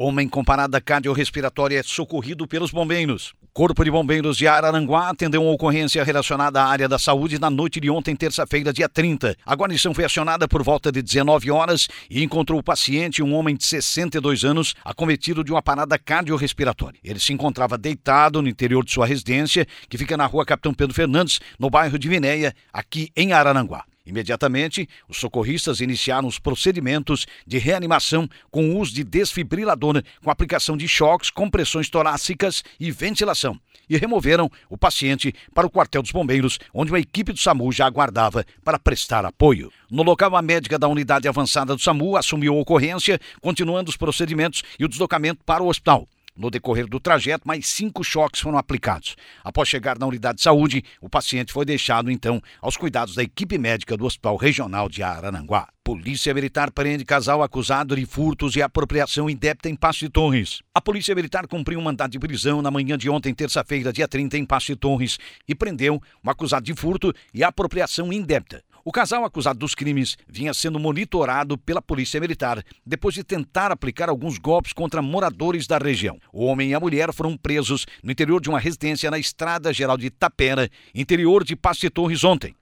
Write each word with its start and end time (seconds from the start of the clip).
Homem 0.00 0.28
com 0.28 0.44
parada 0.44 0.80
cardiorrespiratória 0.80 1.80
é 1.80 1.82
socorrido 1.82 2.46
pelos 2.46 2.70
bombeiros. 2.70 3.34
O 3.42 3.48
Corpo 3.52 3.82
de 3.82 3.90
Bombeiros 3.90 4.36
de 4.36 4.46
Araranguá 4.46 5.08
atendeu 5.08 5.42
uma 5.42 5.50
ocorrência 5.50 6.04
relacionada 6.04 6.62
à 6.62 6.66
área 6.66 6.88
da 6.88 7.00
saúde 7.00 7.36
na 7.36 7.50
noite 7.50 7.80
de 7.80 7.90
ontem, 7.90 8.14
terça-feira, 8.14 8.72
dia 8.72 8.88
30. 8.88 9.34
A 9.44 9.54
guarnição 9.56 9.92
foi 9.92 10.04
acionada 10.04 10.46
por 10.46 10.62
volta 10.62 10.92
de 10.92 11.02
19 11.02 11.50
horas 11.50 11.88
e 12.08 12.22
encontrou 12.22 12.60
o 12.60 12.62
paciente, 12.62 13.24
um 13.24 13.34
homem 13.34 13.56
de 13.56 13.64
62 13.64 14.44
anos, 14.44 14.72
acometido 14.84 15.42
de 15.42 15.50
uma 15.50 15.60
parada 15.60 15.98
cardiorrespiratória. 15.98 17.00
Ele 17.02 17.18
se 17.18 17.32
encontrava 17.32 17.76
deitado 17.76 18.40
no 18.40 18.48
interior 18.48 18.84
de 18.84 18.92
sua 18.92 19.04
residência, 19.04 19.66
que 19.88 19.98
fica 19.98 20.16
na 20.16 20.26
rua 20.26 20.46
Capitão 20.46 20.72
Pedro 20.72 20.94
Fernandes, 20.94 21.40
no 21.58 21.68
bairro 21.68 21.98
de 21.98 22.08
Vinéia, 22.08 22.54
aqui 22.72 23.10
em 23.16 23.32
Araranguá. 23.32 23.82
Imediatamente, 24.08 24.88
os 25.06 25.18
socorristas 25.18 25.82
iniciaram 25.82 26.26
os 26.26 26.38
procedimentos 26.38 27.26
de 27.46 27.58
reanimação 27.58 28.26
com 28.50 28.70
o 28.70 28.78
uso 28.78 28.94
de 28.94 29.04
desfibrilador, 29.04 30.02
com 30.24 30.30
aplicação 30.30 30.78
de 30.78 30.88
choques, 30.88 31.28
compressões 31.28 31.90
torácicas 31.90 32.64
e 32.80 32.90
ventilação, 32.90 33.60
e 33.86 33.98
removeram 33.98 34.50
o 34.70 34.78
paciente 34.78 35.34
para 35.54 35.66
o 35.66 35.70
quartel 35.70 36.00
dos 36.00 36.10
bombeiros, 36.10 36.58
onde 36.72 36.90
uma 36.90 36.98
equipe 36.98 37.34
do 37.34 37.38
SAMU 37.38 37.70
já 37.70 37.84
aguardava 37.84 38.46
para 38.64 38.78
prestar 38.78 39.26
apoio. 39.26 39.70
No 39.90 40.02
local, 40.02 40.34
a 40.34 40.40
médica 40.40 40.78
da 40.78 40.88
unidade 40.88 41.28
avançada 41.28 41.76
do 41.76 41.82
SAMU 41.82 42.16
assumiu 42.16 42.54
a 42.54 42.60
ocorrência, 42.60 43.20
continuando 43.42 43.90
os 43.90 43.96
procedimentos 43.98 44.62
e 44.78 44.86
o 44.86 44.88
deslocamento 44.88 45.44
para 45.44 45.62
o 45.62 45.68
hospital. 45.68 46.08
No 46.38 46.50
decorrer 46.52 46.86
do 46.86 47.00
trajeto, 47.00 47.48
mais 47.48 47.66
cinco 47.66 48.04
choques 48.04 48.40
foram 48.40 48.58
aplicados. 48.58 49.16
Após 49.42 49.68
chegar 49.68 49.98
na 49.98 50.06
unidade 50.06 50.36
de 50.36 50.44
saúde, 50.44 50.84
o 51.00 51.08
paciente 51.08 51.52
foi 51.52 51.64
deixado, 51.64 52.12
então, 52.12 52.40
aos 52.62 52.76
cuidados 52.76 53.16
da 53.16 53.24
equipe 53.24 53.58
médica 53.58 53.96
do 53.96 54.06
Hospital 54.06 54.36
Regional 54.36 54.88
de 54.88 55.02
Araranguá. 55.02 55.66
Polícia 55.82 56.32
Militar 56.32 56.70
prende 56.70 57.04
casal 57.04 57.42
acusado 57.42 57.96
de 57.96 58.06
furtos 58.06 58.54
e 58.54 58.62
apropriação 58.62 59.28
indébita 59.28 59.68
em 59.68 59.74
Passo 59.74 60.00
de 60.00 60.10
Torres. 60.10 60.60
A 60.72 60.80
Polícia 60.80 61.14
Militar 61.14 61.48
cumpriu 61.48 61.80
um 61.80 61.82
mandado 61.82 62.12
de 62.12 62.18
prisão 62.20 62.62
na 62.62 62.70
manhã 62.70 62.96
de 62.96 63.10
ontem, 63.10 63.34
terça-feira, 63.34 63.92
dia 63.92 64.06
30, 64.06 64.38
em 64.38 64.44
Passo 64.44 64.66
de 64.66 64.76
Torres, 64.76 65.18
e 65.48 65.54
prendeu 65.56 66.00
um 66.22 66.30
acusado 66.30 66.66
de 66.66 66.74
furto 66.74 67.12
e 67.34 67.42
apropriação 67.42 68.12
indébita. 68.12 68.62
O 68.88 68.90
casal 68.90 69.22
acusado 69.22 69.58
dos 69.58 69.74
crimes 69.74 70.16
vinha 70.26 70.54
sendo 70.54 70.80
monitorado 70.80 71.58
pela 71.58 71.82
Polícia 71.82 72.18
Militar 72.18 72.64
depois 72.86 73.14
de 73.14 73.22
tentar 73.22 73.70
aplicar 73.70 74.08
alguns 74.08 74.38
golpes 74.38 74.72
contra 74.72 75.02
moradores 75.02 75.66
da 75.66 75.76
região. 75.76 76.18
O 76.32 76.46
homem 76.46 76.70
e 76.70 76.74
a 76.74 76.80
mulher 76.80 77.12
foram 77.12 77.36
presos 77.36 77.84
no 78.02 78.10
interior 78.10 78.40
de 78.40 78.48
uma 78.48 78.58
residência 78.58 79.10
na 79.10 79.18
Estrada 79.18 79.74
Geral 79.74 79.98
de 79.98 80.06
Itapera, 80.06 80.70
interior 80.94 81.44
de 81.44 81.54
Passo 81.54 81.82
de 81.82 81.90
Torres, 81.90 82.24
ontem. 82.24 82.54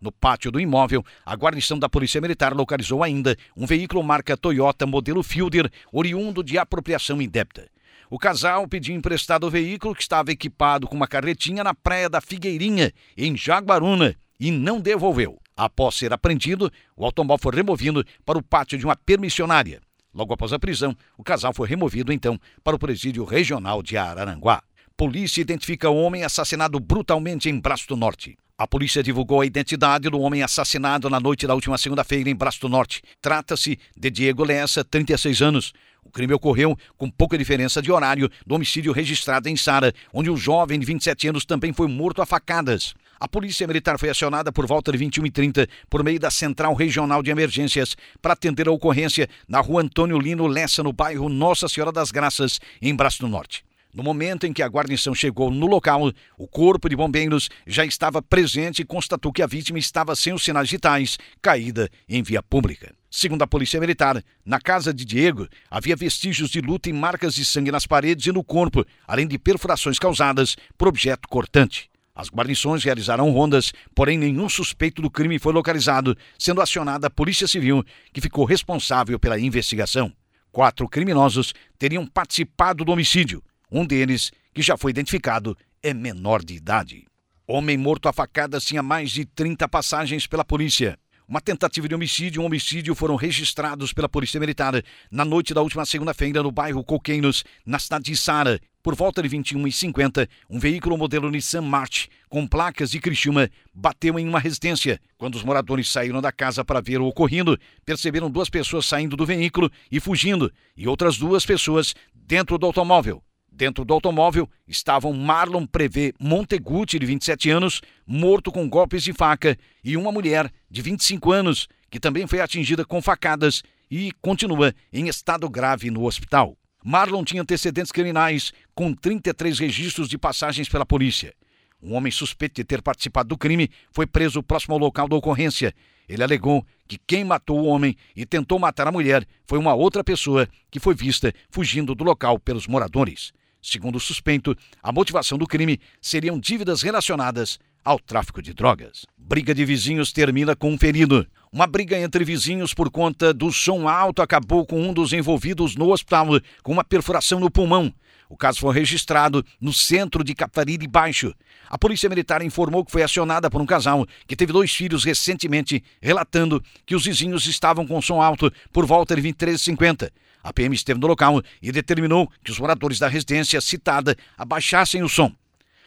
No 0.00 0.10
pátio 0.10 0.50
do 0.50 0.58
imóvel, 0.58 1.04
a 1.22 1.36
guarnição 1.36 1.78
da 1.78 1.86
Polícia 1.86 2.18
Militar 2.18 2.54
localizou 2.54 3.02
ainda 3.02 3.36
um 3.54 3.66
veículo 3.66 4.02
marca 4.02 4.38
Toyota 4.38 4.86
modelo 4.86 5.22
Fielder, 5.22 5.70
oriundo 5.92 6.42
de 6.42 6.56
apropriação 6.56 7.20
indébita. 7.20 7.68
O 8.08 8.18
casal 8.18 8.66
pediu 8.66 8.96
emprestado 8.96 9.46
o 9.46 9.50
veículo 9.50 9.94
que 9.94 10.00
estava 10.00 10.32
equipado 10.32 10.88
com 10.88 10.96
uma 10.96 11.06
carretinha 11.06 11.62
na 11.62 11.74
praia 11.74 12.08
da 12.08 12.22
Figueirinha, 12.22 12.90
em 13.18 13.36
Jaguaruna, 13.36 14.16
e 14.40 14.50
não 14.50 14.80
devolveu. 14.80 15.43
Após 15.56 15.94
ser 15.94 16.12
apreendido, 16.12 16.70
o 16.96 17.04
automóvel 17.04 17.42
foi 17.42 17.54
removido 17.54 18.04
para 18.24 18.38
o 18.38 18.42
pátio 18.42 18.76
de 18.76 18.84
uma 18.84 18.96
permissionária. 18.96 19.80
Logo 20.12 20.32
após 20.32 20.52
a 20.52 20.58
prisão, 20.58 20.96
o 21.16 21.24
casal 21.24 21.52
foi 21.52 21.68
removido 21.68 22.12
então 22.12 22.38
para 22.62 22.76
o 22.76 22.78
presídio 22.78 23.24
regional 23.24 23.82
de 23.82 23.96
Araranguá. 23.96 24.62
Polícia 24.96 25.40
identifica 25.40 25.90
o 25.90 25.96
homem 25.96 26.22
assassinado 26.22 26.78
brutalmente 26.78 27.48
em 27.48 27.58
Braço 27.58 27.88
do 27.88 27.96
Norte. 27.96 28.36
A 28.56 28.68
polícia 28.68 29.02
divulgou 29.02 29.40
a 29.40 29.46
identidade 29.46 30.08
do 30.08 30.20
homem 30.20 30.40
assassinado 30.40 31.10
na 31.10 31.18
noite 31.18 31.44
da 31.44 31.54
última 31.54 31.76
segunda-feira 31.76 32.30
em 32.30 32.36
Braço 32.36 32.60
do 32.60 32.68
Norte. 32.68 33.02
Trata-se 33.20 33.76
de 33.96 34.10
Diego 34.10 34.44
Lessa, 34.44 34.84
36 34.84 35.42
anos. 35.42 35.72
O 36.04 36.10
crime 36.10 36.32
ocorreu 36.32 36.78
com 36.96 37.10
pouca 37.10 37.36
diferença 37.36 37.82
de 37.82 37.90
horário 37.90 38.30
do 38.46 38.54
homicídio 38.54 38.92
registrado 38.92 39.48
em 39.48 39.56
Sara, 39.56 39.92
onde 40.12 40.30
um 40.30 40.36
jovem 40.36 40.78
de 40.78 40.86
27 40.86 41.28
anos 41.28 41.44
também 41.44 41.72
foi 41.72 41.88
morto 41.88 42.22
a 42.22 42.26
facadas. 42.26 42.94
A 43.24 43.28
Polícia 43.28 43.66
Militar 43.66 43.98
foi 43.98 44.10
acionada 44.10 44.52
por 44.52 44.66
volta 44.66 44.92
de 44.92 44.98
21h30 44.98 45.66
por 45.88 46.04
meio 46.04 46.20
da 46.20 46.30
Central 46.30 46.74
Regional 46.74 47.22
de 47.22 47.30
Emergências 47.30 47.96
para 48.20 48.34
atender 48.34 48.68
a 48.68 48.70
ocorrência 48.70 49.30
na 49.48 49.60
rua 49.60 49.80
Antônio 49.80 50.18
Lino 50.18 50.46
Lessa, 50.46 50.82
no 50.82 50.92
bairro 50.92 51.30
Nossa 51.30 51.66
Senhora 51.66 51.90
das 51.90 52.10
Graças, 52.10 52.60
em 52.82 52.94
Braço 52.94 53.20
do 53.20 53.26
Norte. 53.26 53.64
No 53.94 54.02
momento 54.02 54.44
em 54.44 54.52
que 54.52 54.62
a 54.62 54.68
guarnição 54.68 55.14
chegou 55.14 55.50
no 55.50 55.64
local, 55.64 56.12
o 56.36 56.46
corpo 56.46 56.86
de 56.86 56.94
bombeiros 56.94 57.48
já 57.66 57.82
estava 57.86 58.20
presente 58.20 58.82
e 58.82 58.84
constatou 58.84 59.32
que 59.32 59.40
a 59.40 59.46
vítima 59.46 59.78
estava 59.78 60.14
sem 60.14 60.34
os 60.34 60.44
sinais 60.44 60.70
vitais, 60.70 61.16
caída 61.40 61.88
em 62.06 62.22
via 62.22 62.42
pública. 62.42 62.94
Segundo 63.10 63.40
a 63.40 63.46
Polícia 63.46 63.80
Militar, 63.80 64.22
na 64.44 64.60
casa 64.60 64.92
de 64.92 65.02
Diego 65.02 65.48
havia 65.70 65.96
vestígios 65.96 66.50
de 66.50 66.60
luta 66.60 66.90
e 66.90 66.92
marcas 66.92 67.34
de 67.34 67.46
sangue 67.46 67.72
nas 67.72 67.86
paredes 67.86 68.26
e 68.26 68.32
no 68.32 68.44
corpo, 68.44 68.84
além 69.08 69.26
de 69.26 69.38
perfurações 69.38 69.98
causadas 69.98 70.56
por 70.76 70.88
objeto 70.88 71.26
cortante. 71.26 71.93
As 72.16 72.28
guarnições 72.28 72.84
realizaram 72.84 73.28
rondas, 73.32 73.72
porém 73.92 74.16
nenhum 74.16 74.48
suspeito 74.48 75.02
do 75.02 75.10
crime 75.10 75.36
foi 75.36 75.52
localizado, 75.52 76.16
sendo 76.38 76.60
acionada 76.60 77.08
a 77.08 77.10
Polícia 77.10 77.48
Civil, 77.48 77.84
que 78.12 78.20
ficou 78.20 78.44
responsável 78.44 79.18
pela 79.18 79.38
investigação. 79.38 80.12
Quatro 80.52 80.88
criminosos 80.88 81.52
teriam 81.76 82.06
participado 82.06 82.84
do 82.84 82.92
homicídio. 82.92 83.42
Um 83.68 83.84
deles, 83.84 84.30
que 84.54 84.62
já 84.62 84.76
foi 84.76 84.92
identificado, 84.92 85.58
é 85.82 85.92
menor 85.92 86.44
de 86.44 86.54
idade. 86.54 87.04
Homem 87.48 87.76
morto 87.76 88.08
a 88.08 88.12
facadas 88.12 88.64
tinha 88.64 88.80
mais 88.80 89.10
de 89.10 89.24
30 89.24 89.68
passagens 89.68 90.24
pela 90.24 90.44
polícia. 90.44 90.96
Uma 91.26 91.40
tentativa 91.40 91.88
de 91.88 91.94
homicídio 91.96 92.38
e 92.38 92.42
um 92.42 92.46
homicídio 92.46 92.94
foram 92.94 93.16
registrados 93.16 93.92
pela 93.92 94.08
Polícia 94.08 94.38
Militar 94.38 94.74
na 95.10 95.24
noite 95.24 95.52
da 95.52 95.62
última 95.62 95.84
segunda-feira 95.84 96.44
no 96.44 96.52
bairro 96.52 96.84
Coqueiros, 96.84 97.42
na 97.66 97.80
cidade 97.80 98.04
de 98.04 98.16
Sara, 98.16 98.60
por 98.84 98.94
volta 98.94 99.22
de 99.22 99.30
21h50, 99.30 100.28
um 100.50 100.58
veículo 100.58 100.98
modelo 100.98 101.30
Nissan 101.30 101.62
March, 101.62 102.06
com 102.28 102.46
placas 102.46 102.90
de 102.90 103.00
Criciúma, 103.00 103.48
bateu 103.72 104.18
em 104.18 104.28
uma 104.28 104.38
residência. 104.38 105.00
Quando 105.16 105.36
os 105.36 105.42
moradores 105.42 105.90
saíram 105.90 106.20
da 106.20 106.30
casa 106.30 106.62
para 106.62 106.82
ver 106.82 107.00
o 107.00 107.06
ocorrido, 107.06 107.58
perceberam 107.86 108.30
duas 108.30 108.50
pessoas 108.50 108.84
saindo 108.84 109.16
do 109.16 109.24
veículo 109.24 109.70
e 109.90 109.98
fugindo, 109.98 110.52
e 110.76 110.86
outras 110.86 111.16
duas 111.16 111.46
pessoas 111.46 111.94
dentro 112.14 112.58
do 112.58 112.66
automóvel. 112.66 113.22
Dentro 113.50 113.86
do 113.86 113.94
automóvel 113.94 114.46
estavam 114.68 115.14
Marlon 115.14 115.64
Prevê 115.64 116.12
Monteguti, 116.20 116.98
de 116.98 117.06
27 117.06 117.48
anos, 117.48 117.80
morto 118.06 118.52
com 118.52 118.68
golpes 118.68 119.02
de 119.02 119.14
faca, 119.14 119.56
e 119.82 119.96
uma 119.96 120.12
mulher 120.12 120.52
de 120.70 120.82
25 120.82 121.32
anos, 121.32 121.68
que 121.88 121.98
também 121.98 122.26
foi 122.26 122.40
atingida 122.40 122.84
com 122.84 123.00
facadas 123.00 123.62
e 123.90 124.12
continua 124.20 124.74
em 124.92 125.08
estado 125.08 125.48
grave 125.48 125.90
no 125.90 126.04
hospital. 126.04 126.54
Marlon 126.86 127.24
tinha 127.24 127.40
antecedentes 127.40 127.90
criminais, 127.90 128.52
com 128.74 128.92
33 128.92 129.58
registros 129.58 130.06
de 130.06 130.18
passagens 130.18 130.68
pela 130.68 130.84
polícia. 130.84 131.34
Um 131.82 131.94
homem 131.94 132.12
suspeito 132.12 132.56
de 132.56 132.64
ter 132.64 132.82
participado 132.82 133.30
do 133.30 133.38
crime 133.38 133.70
foi 133.90 134.06
preso 134.06 134.42
próximo 134.42 134.74
ao 134.74 134.80
local 134.80 135.08
da 135.08 135.16
ocorrência. 135.16 135.74
Ele 136.06 136.22
alegou 136.22 136.62
que 136.86 136.98
quem 137.06 137.24
matou 137.24 137.58
o 137.58 137.64
homem 137.64 137.96
e 138.14 138.26
tentou 138.26 138.58
matar 138.58 138.86
a 138.86 138.92
mulher 138.92 139.26
foi 139.46 139.58
uma 139.58 139.72
outra 139.72 140.04
pessoa 140.04 140.46
que 140.70 140.78
foi 140.78 140.94
vista 140.94 141.32
fugindo 141.48 141.94
do 141.94 142.04
local 142.04 142.38
pelos 142.38 142.66
moradores. 142.66 143.32
Segundo 143.62 143.96
o 143.96 144.00
suspeito, 144.00 144.54
a 144.82 144.92
motivação 144.92 145.38
do 145.38 145.46
crime 145.46 145.80
seriam 146.02 146.38
dívidas 146.38 146.82
relacionadas 146.82 147.58
ao 147.82 147.98
tráfico 147.98 148.42
de 148.42 148.52
drogas. 148.52 149.06
Briga 149.16 149.54
de 149.54 149.64
vizinhos 149.64 150.12
termina 150.12 150.54
com 150.54 150.70
um 150.70 150.78
ferido. 150.78 151.26
Uma 151.54 151.68
briga 151.68 151.96
entre 151.96 152.24
vizinhos 152.24 152.74
por 152.74 152.90
conta 152.90 153.32
do 153.32 153.52
som 153.52 153.86
alto 153.88 154.20
acabou 154.20 154.66
com 154.66 154.82
um 154.82 154.92
dos 154.92 155.12
envolvidos 155.12 155.76
no 155.76 155.92
hospital 155.92 156.26
com 156.64 156.72
uma 156.72 156.82
perfuração 156.82 157.38
no 157.38 157.48
pulmão. 157.48 157.94
O 158.28 158.36
caso 158.36 158.58
foi 158.58 158.74
registrado 158.74 159.46
no 159.60 159.72
centro 159.72 160.24
de 160.24 160.34
Catarina 160.34 160.84
Baixo. 160.88 161.32
A 161.70 161.78
Polícia 161.78 162.08
Militar 162.08 162.42
informou 162.42 162.84
que 162.84 162.90
foi 162.90 163.04
acionada 163.04 163.48
por 163.48 163.60
um 163.60 163.66
casal 163.66 164.04
que 164.26 164.34
teve 164.34 164.52
dois 164.52 164.74
filhos 164.74 165.04
recentemente, 165.04 165.80
relatando 166.02 166.60
que 166.84 166.96
os 166.96 167.04
vizinhos 167.04 167.46
estavam 167.46 167.86
com 167.86 168.02
som 168.02 168.20
alto 168.20 168.52
por 168.72 168.84
volta 168.84 169.14
de 169.14 169.22
23h50. 169.22 170.10
A 170.42 170.52
PM 170.52 170.74
esteve 170.74 170.98
no 170.98 171.06
local 171.06 171.40
e 171.62 171.70
determinou 171.70 172.28
que 172.42 172.50
os 172.50 172.58
moradores 172.58 172.98
da 172.98 173.06
residência 173.06 173.60
citada 173.60 174.16
abaixassem 174.36 175.04
o 175.04 175.08
som. 175.08 175.32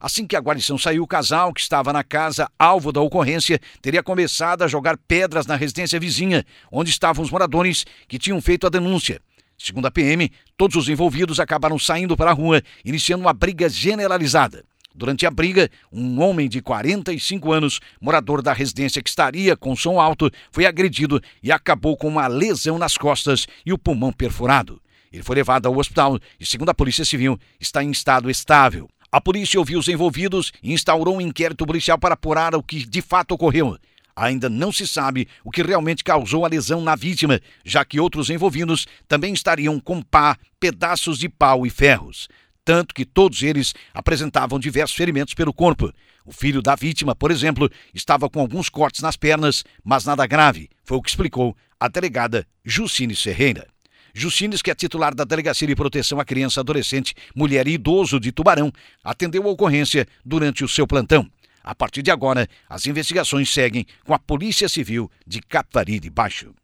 Assim 0.00 0.26
que 0.26 0.34
a 0.34 0.40
guarnição 0.40 0.78
saiu, 0.78 1.02
o 1.02 1.06
casal 1.06 1.52
que 1.52 1.60
estava 1.60 1.92
na 1.92 2.02
casa 2.02 2.50
alvo 2.58 2.90
da 2.90 3.02
ocorrência 3.02 3.60
teria 3.82 4.02
começado 4.02 4.62
a 4.62 4.66
jogar 4.66 4.96
pedras 4.96 5.46
na 5.46 5.56
residência 5.56 6.00
vizinha, 6.00 6.42
onde 6.72 6.88
estavam 6.88 7.22
os 7.22 7.30
moradores 7.30 7.84
que 8.08 8.18
tinham 8.18 8.40
feito 8.40 8.66
a 8.66 8.70
denúncia. 8.70 9.20
Segundo 9.58 9.84
a 9.84 9.90
PM, 9.90 10.32
todos 10.56 10.74
os 10.74 10.88
envolvidos 10.88 11.38
acabaram 11.38 11.78
saindo 11.78 12.16
para 12.16 12.30
a 12.30 12.32
rua, 12.34 12.62
iniciando 12.82 13.22
uma 13.22 13.34
briga 13.34 13.68
generalizada. 13.68 14.64
Durante 14.94 15.26
a 15.26 15.30
briga, 15.30 15.70
um 15.92 16.18
homem 16.22 16.48
de 16.48 16.62
45 16.62 17.52
anos, 17.52 17.78
morador 18.00 18.40
da 18.40 18.54
residência 18.54 19.02
que 19.02 19.10
estaria 19.10 19.54
com 19.54 19.76
som 19.76 20.00
alto, 20.00 20.30
foi 20.50 20.64
agredido 20.64 21.20
e 21.42 21.52
acabou 21.52 21.94
com 21.94 22.08
uma 22.08 22.26
lesão 22.26 22.78
nas 22.78 22.96
costas 22.96 23.46
e 23.66 23.72
o 23.72 23.78
pulmão 23.78 24.12
perfurado. 24.12 24.80
Ele 25.12 25.22
foi 25.22 25.36
levado 25.36 25.66
ao 25.66 25.76
hospital 25.76 26.18
e, 26.38 26.46
segundo 26.46 26.70
a 26.70 26.74
Polícia 26.74 27.04
Civil, 27.04 27.38
está 27.60 27.84
em 27.84 27.90
estado 27.90 28.30
estável. 28.30 28.88
A 29.12 29.20
polícia 29.20 29.58
ouviu 29.58 29.80
os 29.80 29.88
envolvidos 29.88 30.52
e 30.62 30.72
instaurou 30.72 31.16
um 31.16 31.20
inquérito 31.20 31.66
policial 31.66 31.98
para 31.98 32.14
apurar 32.14 32.54
o 32.54 32.62
que 32.62 32.86
de 32.86 33.02
fato 33.02 33.32
ocorreu. 33.32 33.76
Ainda 34.14 34.48
não 34.48 34.70
se 34.70 34.86
sabe 34.86 35.26
o 35.42 35.50
que 35.50 35.62
realmente 35.62 36.04
causou 36.04 36.44
a 36.44 36.48
lesão 36.48 36.80
na 36.80 36.94
vítima, 36.94 37.40
já 37.64 37.84
que 37.84 37.98
outros 37.98 38.30
envolvidos 38.30 38.86
também 39.08 39.32
estariam 39.32 39.80
com 39.80 40.00
pá, 40.00 40.36
pedaços 40.60 41.18
de 41.18 41.28
pau 41.28 41.66
e 41.66 41.70
ferros. 41.70 42.28
Tanto 42.64 42.94
que 42.94 43.04
todos 43.04 43.42
eles 43.42 43.74
apresentavam 43.92 44.60
diversos 44.60 44.96
ferimentos 44.96 45.34
pelo 45.34 45.52
corpo. 45.52 45.92
O 46.24 46.32
filho 46.32 46.62
da 46.62 46.76
vítima, 46.76 47.16
por 47.16 47.32
exemplo, 47.32 47.68
estava 47.92 48.30
com 48.30 48.40
alguns 48.40 48.68
cortes 48.68 49.00
nas 49.00 49.16
pernas, 49.16 49.64
mas 49.82 50.04
nada 50.04 50.24
grave, 50.24 50.68
foi 50.84 50.98
o 50.98 51.02
que 51.02 51.08
explicou 51.08 51.56
a 51.80 51.88
delegada 51.88 52.46
Jucine 52.64 53.16
Ferreira. 53.16 53.66
Justines, 54.14 54.62
que 54.62 54.70
é 54.70 54.74
titular 54.74 55.14
da 55.14 55.24
Delegacia 55.24 55.66
de 55.66 55.74
Proteção 55.74 56.20
à 56.20 56.24
Criança, 56.24 56.60
Adolescente, 56.60 57.14
Mulher 57.34 57.66
e 57.68 57.72
Idoso 57.72 58.20
de 58.20 58.32
Tubarão, 58.32 58.72
atendeu 59.02 59.44
a 59.44 59.50
ocorrência 59.50 60.06
durante 60.24 60.64
o 60.64 60.68
seu 60.68 60.86
plantão. 60.86 61.30
A 61.62 61.74
partir 61.74 62.02
de 62.02 62.10
agora, 62.10 62.48
as 62.68 62.86
investigações 62.86 63.52
seguem 63.52 63.86
com 64.04 64.14
a 64.14 64.18
Polícia 64.18 64.68
Civil 64.68 65.10
de 65.26 65.40
Capivari 65.40 66.00
de 66.00 66.10
Baixo. 66.10 66.54